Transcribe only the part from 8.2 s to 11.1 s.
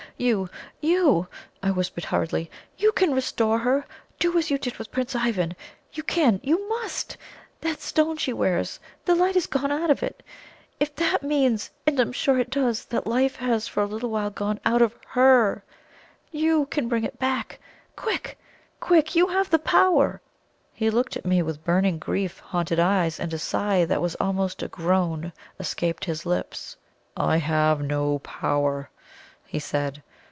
wears the light has gone out of it. If